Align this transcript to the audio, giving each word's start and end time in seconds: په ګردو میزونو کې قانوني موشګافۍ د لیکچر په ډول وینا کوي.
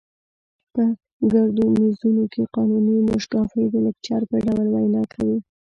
په 0.73 0.83
ګردو 1.31 1.63
میزونو 1.79 2.23
کې 2.33 2.41
قانوني 2.55 2.97
موشګافۍ 3.07 3.63
د 3.69 3.75
لیکچر 3.85 4.21
په 4.29 4.35
ډول 4.45 4.67
وینا 4.73 5.03
کوي. 5.13 5.37